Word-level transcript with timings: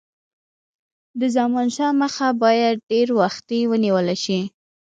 د 1.19 1.21
زمانشاه 1.37 1.93
مخه 2.01 2.27
باید 2.43 2.75
ډېر 2.91 3.07
وختي 3.21 3.59
ونیوله 3.71 4.15
شي. 4.23 4.39